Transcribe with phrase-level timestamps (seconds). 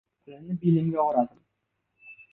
[0.27, 2.17] Pulini belimga o‘radim.